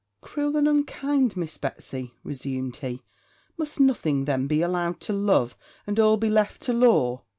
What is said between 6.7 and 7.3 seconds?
law?'